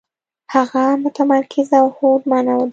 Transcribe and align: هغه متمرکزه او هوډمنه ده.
هغه 0.53 0.83
متمرکزه 1.03 1.75
او 1.83 1.87
هوډمنه 1.97 2.53
ده. 2.59 2.67